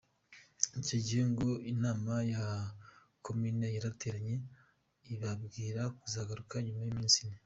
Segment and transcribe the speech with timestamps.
[0.79, 2.45] Icyo gihe ngo inama ya
[3.25, 4.35] komine yarateranye,
[5.13, 7.37] ibabwira kuzagaruka nyuma y’iminsi ine.